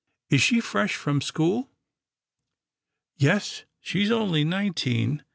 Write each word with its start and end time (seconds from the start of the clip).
"Is 0.31 0.41
she 0.41 0.59
fresh 0.61 0.95
from 0.95 1.21
school? 1.21 1.69
""Yes, 3.17 3.65
she's 3.79 4.09
only 4.09 4.43
nineteen. 4.43 5.23